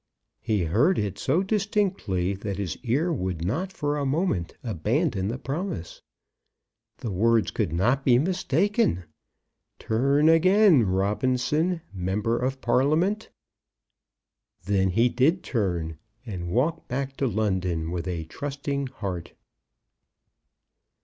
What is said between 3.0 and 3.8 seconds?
would not